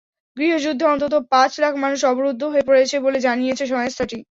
[0.37, 4.17] গৃহযুদ্ধে অন্তত পাঁচ লাখ মানুষ অবরুদ্ধ হয়ে পড়েছে বলে জানিয়েছে সংস্থাটি।